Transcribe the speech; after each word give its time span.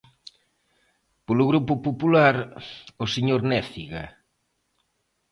Polo 1.25 1.43
Grupo 1.51 1.73
Popular, 1.87 2.35
o 3.03 3.05
señor 3.13 3.41
Néciga. 3.51 4.03